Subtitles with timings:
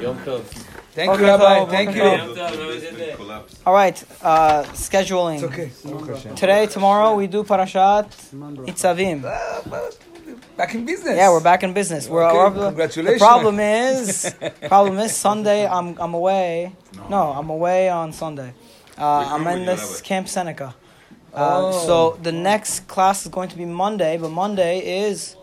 [0.00, 0.42] Yom Tov.
[0.92, 1.64] Thank Okay, you, Rabbi.
[1.66, 2.02] Thank you.
[2.02, 2.36] Yom Tov.
[2.36, 3.12] Have a good day.
[3.16, 3.58] Collapse.
[3.66, 5.34] All right, uh, scheduling.
[5.36, 5.70] It's okay.
[5.84, 6.34] Baruch Hashem.
[6.34, 8.08] Today, tomorrow, we do Parashat
[8.66, 9.22] Nitzavim.
[10.56, 11.16] Back in business.
[11.16, 12.08] Yeah, we're back in business.
[12.08, 13.20] We're, Okay, we're- congratulations.
[13.20, 14.34] The problem is,
[14.68, 15.66] problem is Sunday.
[15.66, 16.72] I'm I'm away.
[17.10, 18.52] No, I'm away on Sunday.
[18.98, 20.00] Uh, I'm in this.
[20.00, 20.74] Camp Seneca.
[21.34, 21.86] Uh, Oh.
[21.86, 25.36] So the next class is going to be Monday, but Monday is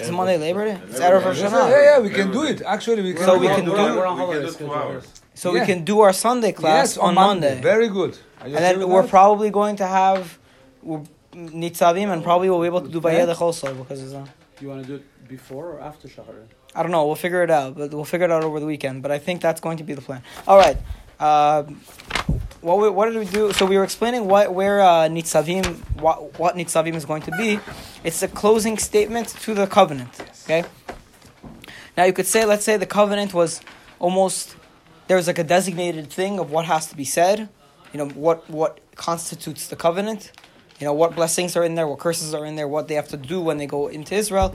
[0.00, 0.78] is it Monday Labor Day?
[0.88, 1.70] It's Erev Rosh Yeah, Hashanah.
[1.70, 2.62] yeah, yeah, we can do it.
[2.62, 3.24] Actually, we can.
[3.24, 3.56] So do we it.
[3.56, 6.00] can We're do- on- we're on We can holiday do two So we can do
[6.00, 7.60] our Sunday class yes, on Monday.
[7.60, 8.16] Very good.
[8.40, 9.10] And then we're that?
[9.10, 10.38] probably going to have
[10.82, 13.10] we're- Nitzavim, and probably we'll be able to do Yeah.
[13.26, 14.28] Vayelech also because it's on.
[14.60, 16.34] You want to do it before or after Shahar?
[16.74, 17.06] I don't know.
[17.06, 19.02] We'll figure it out, but we'll figure it out over the weekend.
[19.02, 20.22] But I think that's going to be the plan.
[20.46, 20.76] All right.
[21.20, 21.80] Um,
[22.62, 23.52] what we, what did we do?
[23.52, 25.66] So we were explaining what where uh, Nitzavim
[26.00, 27.58] what what Nitzavim is going to be.
[28.04, 30.20] It's a closing statement to the covenant.
[30.44, 30.64] Okay.
[31.96, 33.60] Now you could say, let's say the covenant was
[33.98, 34.56] almost
[35.08, 37.48] there was like a designated thing of what has to be said.
[37.92, 40.32] You know what what constitutes the covenant.
[40.80, 43.08] You know what blessings are in there, what curses are in there, what they have
[43.08, 44.54] to do when they go into Israel.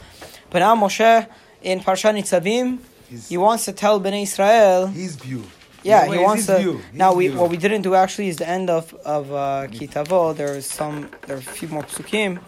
[0.50, 1.28] But now Moshe
[1.61, 4.88] in Parshat Nitzavim, His, he wants to tell Bnei Israel.
[4.88, 5.44] his view.
[5.83, 6.59] Yeah, No, he wants to.
[6.59, 7.38] view, Now we view.
[7.39, 10.36] what we didn't do actually is the end of of uh, Kitavo.
[10.36, 12.39] There is some there are a few more psukim.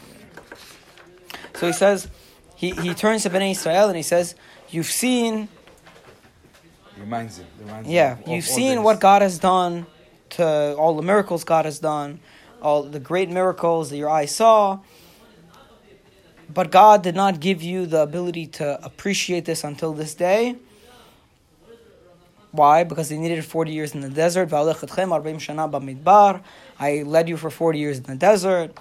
[1.56, 2.08] So he says,
[2.56, 4.36] he he turns to Bnei Israel and he says,
[4.70, 5.50] "You've seen,
[6.98, 7.48] Reminds him.
[7.60, 9.86] Reminds yeah, of you've seen what God has done
[10.32, 12.20] to all the miracles God has done,
[12.62, 14.80] all the great miracles that your eyes saw."
[16.52, 20.56] But God did not give you the ability to appreciate this until this day.
[22.52, 22.84] Why?
[22.84, 24.52] Because they needed 40 years in the desert.
[26.80, 28.78] I led you for 40 years in the desert.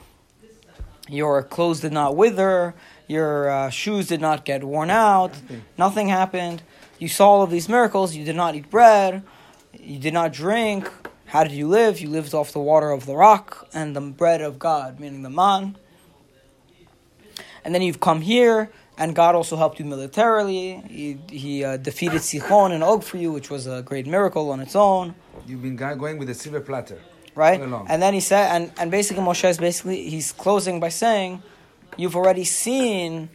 [1.08, 2.74] Your clothes did not wither.
[3.06, 5.32] Your uh, shoes did not get worn out.
[5.76, 6.62] Nothing happened.
[6.98, 8.14] You saw all of these miracles.
[8.14, 9.22] You did not eat bread.
[9.72, 10.90] You did not drink.
[11.26, 12.00] How did you live?
[12.00, 15.30] You lived off the water of the rock and the bread of God, meaning the
[15.30, 15.76] man.
[17.64, 20.82] And then you've come here, and God also helped you militarily.
[20.88, 24.60] He, he uh, defeated Sichon and Og for you, which was a great miracle on
[24.60, 25.14] its own,
[25.46, 26.98] You've been going with a silver platter.
[27.34, 27.60] right?
[27.88, 31.42] And then he said, and, and basically Moshe is basically, he's closing by saying,
[31.96, 33.30] you've already seen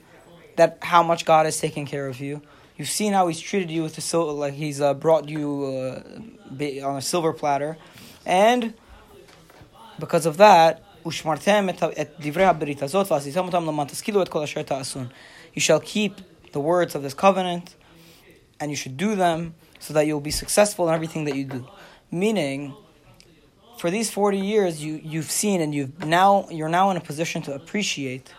[0.57, 2.41] that how much God has taken care of you.
[2.77, 6.85] You've seen how he's treated you with the sil- like he's uh, brought you uh,
[6.89, 7.77] on a silver platter,
[8.25, 8.73] and
[9.99, 14.29] because of that, "Ushmartem et ha- et divrei haberit hazot v'asitam otam lamam taskilu et
[14.29, 15.11] kol asher ta'asun."
[15.53, 16.21] You shall keep
[16.51, 17.75] the words of this covenant,
[18.59, 21.67] and you should do them so that you'll be successful in everything that you do.
[22.11, 22.73] Meaning,
[23.77, 27.41] for these forty years, you you've seen and you've now you're now in a position
[27.43, 28.33] to appreciate,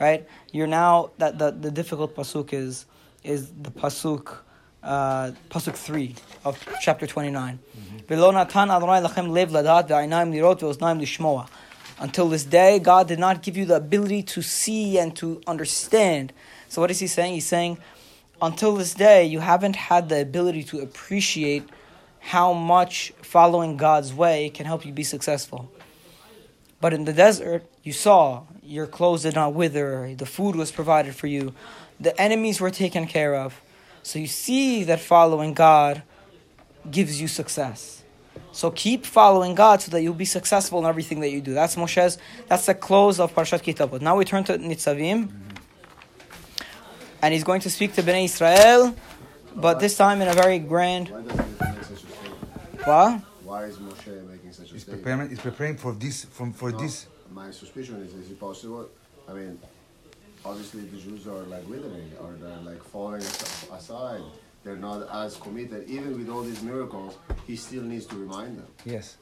[0.00, 0.26] right?
[0.52, 2.86] You're now that the the difficult pasuk is
[3.22, 4.38] is the pasuk.
[4.80, 6.14] Uh, pasuk 3
[6.44, 7.58] of chapter 29.
[8.06, 8.32] "V'lo
[12.00, 13.42] natan Adonai lachem lev ladat ve'ainayim lirot ve'oznaim lishmoa." Until this day, God did not
[13.42, 16.32] give you the ability to see and to understand.
[16.68, 17.34] So, what is He saying?
[17.34, 17.78] He's saying,
[18.40, 21.68] until this day, you haven't had the ability to appreciate
[22.20, 25.70] how much following God's way can help you be successful.
[26.80, 31.14] But in the desert, you saw your clothes did not wither, the food was provided
[31.14, 31.52] for you,
[31.98, 33.60] the enemies were taken care of.
[34.02, 36.02] So you see that following God
[36.88, 37.97] gives you success.
[38.58, 41.54] So keep following God so that you'll be successful in everything that you do.
[41.54, 44.00] That's Moshe's, that's the close of Parashat Kitabot.
[44.00, 45.30] Now we turn to Nitzavim.
[47.22, 48.96] And he's going to speak to Bnei Israel,
[49.54, 51.08] but this time in a very grand.
[51.08, 52.84] Why does he make such a statement?
[52.84, 53.20] What?
[53.44, 55.04] Why is Moshe making such a He's statement?
[55.04, 55.28] preparing.
[55.30, 56.24] He's preparing for this.
[56.24, 57.06] From for No, this.
[57.32, 58.88] My suspicion is, is it possible?
[59.28, 59.56] I mean,
[60.44, 64.22] obviously the Jews are like withering, or they're like falling aside.
[64.64, 65.88] They're not as committed.
[65.88, 67.16] Even with all these miracles,
[67.48, 68.68] he still needs to remind them.
[68.84, 69.16] Yes.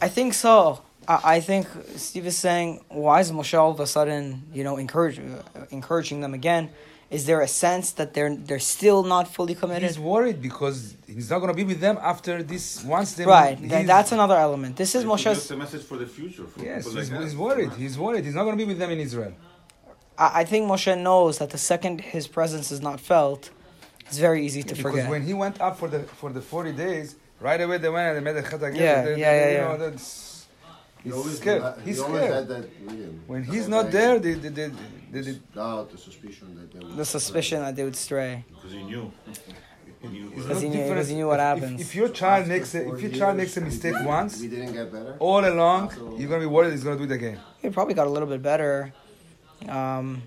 [0.00, 0.80] I think so.
[1.08, 4.22] I, I think Steve is saying, why is Moshe all of a sudden,
[4.56, 5.22] you know, encourage, uh,
[5.70, 6.64] encouraging them again?
[7.08, 9.88] Is there a sense that they're they're still not fully committed?
[9.90, 12.64] He's worried because he's not going to be with them after this.
[12.96, 13.56] Once they right.
[13.56, 14.72] he's- Then that's another element.
[14.82, 15.50] This is It's just Moshe's.
[15.52, 16.44] a message for the future.
[16.52, 17.72] For Yes, he's, like he's worried.
[17.84, 18.24] He's worried.
[18.24, 19.32] He's not going to be with them in Israel.
[20.18, 23.42] I, I think Moshe knows that the second his presence is not felt,
[24.06, 24.96] it's very easy to because forget.
[25.04, 28.06] Because when he went up for the for the forty days, right away they went
[28.08, 28.74] and they made a chet again.
[28.76, 29.68] Yeah, They- yeah, they- yeah, you yeah.
[29.72, 30.32] know, that's-
[31.04, 31.62] He's always scared.
[31.62, 32.48] had- He's he had scared.
[32.48, 33.22] that with.
[33.28, 34.68] When he's not there, they, they, they,
[35.12, 38.44] they, they, doubt, the suspicion that they would the suspicion that they would stray.
[38.48, 39.12] Because he knew.
[40.02, 40.26] He knew.
[40.26, 41.80] it's Because not he knew- he knew what If- happens.
[41.80, 44.40] If, if your child After makes a, if your child makes a mistake didn't- once,
[44.40, 45.14] we didn't get better.
[45.20, 47.38] all along, After- you're gonna be worried he's gonna do it again.
[47.62, 48.92] He probably got a little bit better.
[49.68, 50.22] Um,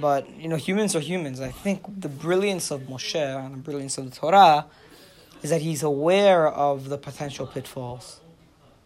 [0.00, 1.40] but you know, humans are humans.
[1.40, 4.66] I think the brilliance of Moshe and the brilliance of the Torah
[5.42, 8.20] is that he's aware of the potential pitfalls.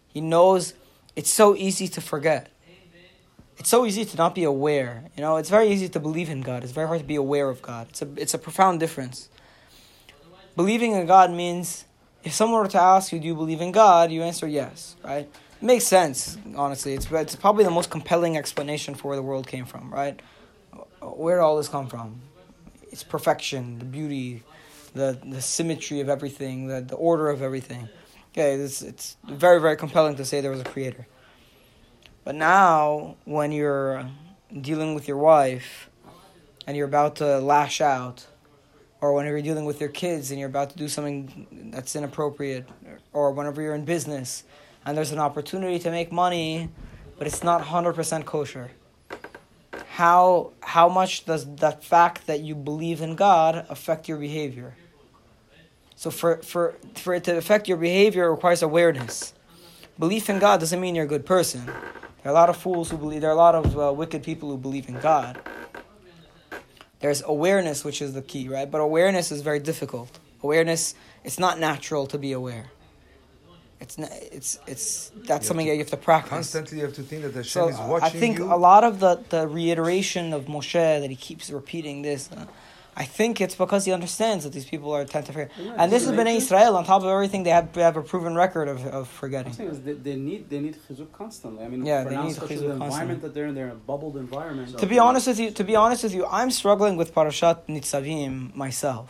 [0.07, 0.73] He knows
[1.15, 2.51] it's so easy to forget.
[3.57, 5.03] It's so easy to not be aware.
[5.17, 6.63] You know, it's very easy to believe in God.
[6.63, 7.87] It's very hard to be aware of God.
[7.89, 9.29] It's a it's a profound difference.
[10.55, 11.85] Believing in God means
[12.23, 15.27] if someone were to ask you, "Do you believe in God?" you answer yes, right?
[15.61, 16.93] It makes sense, honestly.
[16.93, 20.21] It's it's probably the most compelling explanation for where the world came from, right?
[21.01, 22.21] Where all this come from?
[22.91, 24.43] It's perfection, the beauty,
[24.93, 27.89] the the symmetry of everything, the the order of everything.
[28.31, 31.07] Okay, this it's very very compelling to say there was a creator.
[32.23, 34.09] But now, when you're
[34.61, 35.89] dealing with your wife
[36.67, 38.27] and you're about to lash out,
[39.01, 42.67] or whenever you're dealing with your kids and you're about to do something that's inappropriate,
[43.13, 44.43] or whenever you're in business
[44.85, 46.69] and there's an opportunity to make money,
[47.17, 48.71] but it's not 100% kosher.
[49.99, 54.73] How, how much does that fact that you believe in God affect your behavior?
[55.97, 59.33] So, for, for, for it to affect your behavior, requires awareness.
[59.99, 61.65] Belief in God doesn't mean you're a good person.
[61.65, 61.75] There
[62.23, 64.47] are a lot of fools who believe, there are a lot of uh, wicked people
[64.47, 65.37] who believe in God.
[67.01, 68.71] There's awareness, which is the key, right?
[68.71, 70.17] But awareness is very difficult.
[70.41, 70.95] Awareness,
[71.25, 72.67] it's not natural to be aware.
[73.81, 76.29] It's not, it's it's that's something that you have to practice.
[76.29, 78.53] Constantly, you have to think that Hashem So is watching I think you.
[78.53, 82.45] a lot of the, the reiteration of Moshe that he keeps repeating this, uh,
[82.97, 85.33] I think it's because he understands that these people are attentive.
[85.35, 85.51] to forget.
[85.57, 86.27] Yeah, And this it's has been.
[86.27, 86.75] Israel.
[86.75, 89.53] On top of everything, they have, they have a proven record of, of I'm forgetting.
[89.53, 91.63] is they, they need they need chizuk constantly.
[91.63, 93.27] I mean, Yeah, for they now, need especially chizuk the environment constantly.
[93.29, 94.77] that they're in, they're in a bubbled environment.
[94.77, 98.53] To be honest with you, to be honest with you, I'm struggling with Parashat Nitzavim
[98.55, 99.09] myself.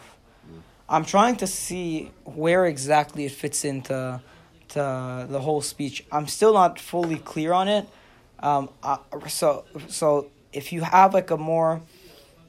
[0.88, 4.21] I'm trying to see where exactly it fits into
[4.69, 6.06] to the whole speech.
[6.12, 7.88] I'm still not fully clear on it.
[8.39, 11.81] Um, I, so so if you have like a more,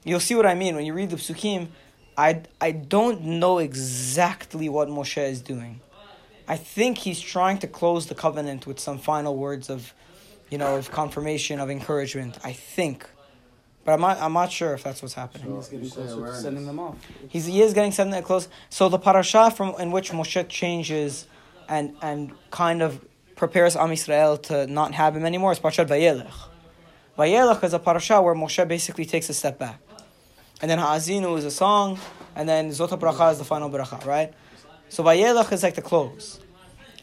[0.05, 1.69] you'll see what I mean when you read the psukim.
[2.17, 5.81] I I don't know exactly what Moshe is doing.
[6.47, 9.95] I think he's trying to close the covenant with some final words of,
[10.51, 12.39] you know, of confirmation of encouragement.
[12.43, 13.09] I think,
[13.85, 15.55] but I'm not I'm not sure if that's what's happening.
[15.55, 16.97] He's getting closer to sending them off.
[17.29, 18.49] He's, he is getting something close.
[18.69, 21.27] So the parasha from in which Moshe changes
[21.71, 23.03] and and kind of
[23.37, 26.39] prepares Am Yisrael to not have him anymore is Parashat Vayelech.
[27.17, 29.81] Vayelech is a parasha where Moshe basically takes a step back.
[30.61, 31.99] And then Ha'azinu is a song,
[32.37, 34.35] and then Zot HaBracha is the final bracha, right?
[34.91, 36.41] So Vayelech is like the close.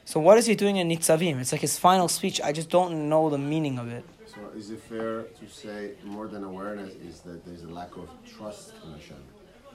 [0.06, 1.40] So what is he doing in Nitzavim?
[1.40, 2.40] It's like his final speech.
[2.42, 4.06] I just don't know the meaning of it.
[4.28, 8.10] So is it fair to say more than awareness is that there's a lack of
[8.24, 9.24] trust in Hashem?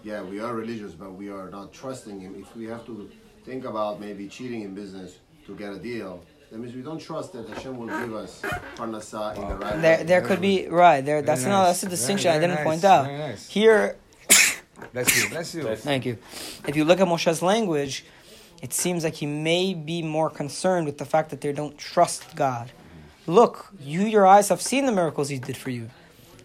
[0.05, 2.35] Yeah, we are religious, but we are not trusting Him.
[2.35, 3.11] If we have to
[3.44, 7.33] think about maybe cheating in business to get a deal, that means we don't trust
[7.33, 8.43] that Hashem will give us
[8.77, 10.05] parnasa in the right There, way.
[10.05, 11.23] there could be right there.
[11.23, 11.69] That's Very no, nice.
[11.69, 13.06] that's a distinction Very, I didn't very point out.
[13.06, 13.49] Nice.
[13.49, 13.97] Here,
[14.93, 15.77] Bless you, bless you.
[15.77, 16.19] Thank you.
[16.67, 18.05] If you look at Moshe's language,
[18.62, 22.35] it seems like he may be more concerned with the fact that they don't trust
[22.37, 22.73] God.
[23.27, 25.91] Look, you, your eyes have seen the miracles he did for you.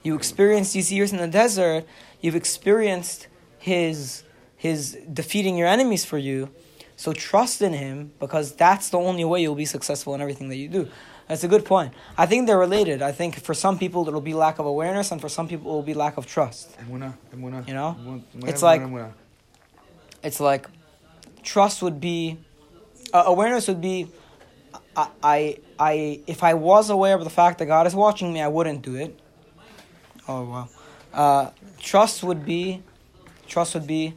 [0.04, 1.86] You experienced these years in the desert.
[2.22, 3.28] You've experienced
[3.60, 4.24] his
[4.56, 6.50] his defeating your enemies for you.
[6.98, 10.58] So trust in him because that's the only way you'll be successful in everything that
[10.58, 10.90] you do.
[11.30, 11.94] That's a good point.
[12.18, 13.02] I think they're related.
[13.02, 15.76] I think for some people it'll be lack of awareness, and for some people it
[15.76, 16.76] will be lack of trust.
[16.80, 17.68] Emunah, emunah.
[17.68, 17.96] You know?
[18.50, 18.82] It's like-
[20.24, 20.68] it's like
[21.44, 22.38] trust would be
[23.14, 24.08] uh, awareness would be
[24.96, 28.42] I, I I if I was aware of the fact that God is watching me,
[28.42, 29.18] I wouldn't do it.
[30.28, 30.70] Oh wow.
[31.14, 32.82] Uh, trust would be
[33.48, 34.16] trust would be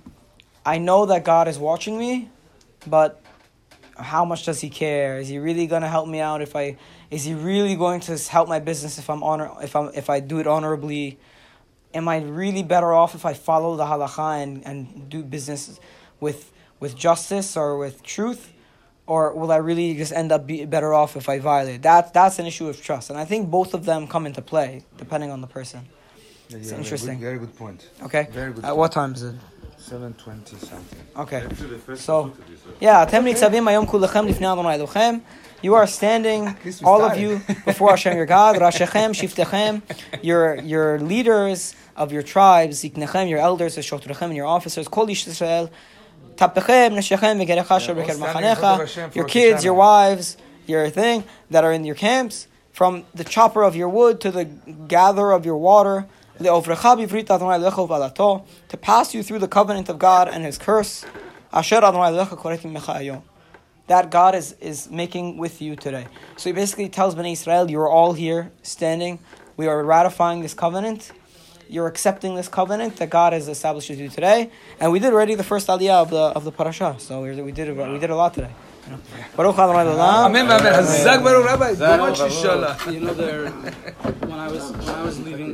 [0.64, 2.30] I know that God is watching me,
[2.86, 3.20] but
[3.96, 5.18] how much does he care?
[5.18, 6.76] Is he really going to help me out if I
[7.10, 10.20] is he really going to help my business if I'm honor if I'm if I
[10.20, 11.18] do it honorably?
[11.94, 15.80] am I really better off if I follow the halacha and, and do business
[16.20, 18.52] with with justice or with truth,
[19.06, 21.82] or will I really just end up be better off if I violate?
[21.82, 24.84] That that's an issue of trust, and I think both of them come into play
[24.96, 25.88] depending on the person.
[26.48, 27.20] Yeah, It's yeah, interesting.
[27.20, 27.88] Very good, very good point.
[28.02, 28.28] Okay.
[28.32, 29.34] Very good At what time is it?
[29.90, 31.00] 720 something.
[31.16, 31.96] Okay.
[31.96, 32.32] So,
[32.78, 35.22] yeah, Atem nitzavim ayom kulachem lifnei Adonai Elohim.
[35.62, 39.82] You are standing, all of you, before Hashem your God, Rashechem, Shiftechem,
[40.22, 45.70] your, your leaders of your tribes, Ziknechem, your elders, Shotrechem, and your officers, Kol Yisrael,
[46.36, 47.44] Tapechem, Neshechem,
[48.16, 50.36] Machanecha, your kids, your wives,
[50.68, 54.44] your thing, that are in your camps, from the chopper of your wood to the
[54.44, 56.06] gatherer of your water,
[56.40, 60.58] Le'ovrecha bivrit Adonai Lecho v'alato, to pass you through the covenant of God and His
[60.58, 61.04] curse,
[61.52, 63.22] Asher Adonai Lecho koretim mecha hayom
[63.86, 66.06] that God is, is making with you today.
[66.36, 69.18] So he basically tells Bnei Israel, you're all here standing.
[69.56, 71.10] We are ratifying this covenant.
[71.70, 74.50] you're accepting this covenant that God has established with you today.
[74.80, 77.52] And we did already the first aliyah of the of the parasha, so we, we
[77.52, 78.50] did we did a lot today.
[78.88, 78.98] You.
[79.36, 80.26] Baruch Adonai Le'olam.
[80.26, 80.72] Amen, amen.
[80.72, 81.74] Hazak Baruch Rabbi.
[81.74, 82.76] Too much inshallah.
[82.90, 83.50] You know, there.
[83.50, 85.48] When I was when I was leaving